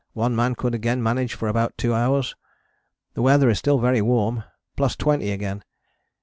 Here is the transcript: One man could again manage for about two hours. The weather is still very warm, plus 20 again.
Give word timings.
One 0.13 0.35
man 0.35 0.55
could 0.55 0.73
again 0.73 1.03
manage 1.03 1.35
for 1.35 1.47
about 1.47 1.77
two 1.77 1.93
hours. 1.93 2.33
The 3.13 3.21
weather 3.21 3.51
is 3.51 3.59
still 3.59 3.77
very 3.77 4.01
warm, 4.01 4.43
plus 4.75 4.95
20 4.95 5.29
again. 5.29 5.63